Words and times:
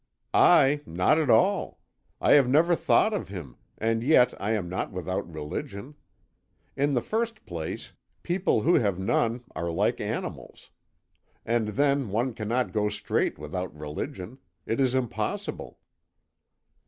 "I, 0.33 0.81
not 0.87 1.19
at 1.19 1.29
all. 1.29 1.79
I 2.19 2.31
have 2.33 2.49
never 2.49 2.75
thought 2.75 3.13
of 3.13 3.27
him, 3.27 3.57
and 3.77 4.01
yet 4.01 4.33
I 4.41 4.53
am 4.53 4.67
not 4.67 4.91
without 4.91 5.31
religion. 5.31 5.93
In 6.75 6.95
the 6.95 7.03
first 7.03 7.45
place, 7.45 7.93
people 8.23 8.61
who 8.63 8.73
have 8.73 8.97
none 8.97 9.43
are 9.55 9.69
like 9.69 10.01
animals. 10.01 10.71
And 11.45 11.67
then 11.67 12.09
one 12.09 12.33
cannot 12.33 12.73
go 12.73 12.89
straight 12.89 13.37
without 13.37 13.71
religion. 13.79 14.39
It 14.65 14.79
is 14.79 14.95
impossible." 14.95 15.77